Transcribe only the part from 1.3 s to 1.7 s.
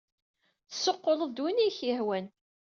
win ay